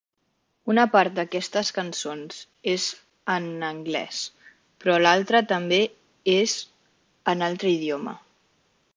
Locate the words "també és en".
5.51-7.45